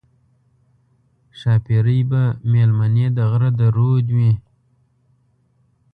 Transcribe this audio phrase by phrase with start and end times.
[1.39, 4.31] ښاپېرۍ به مېلمنې د غره د رود وي